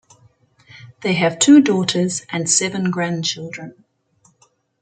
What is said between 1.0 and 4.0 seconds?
They have two daughters and seven grandchildren.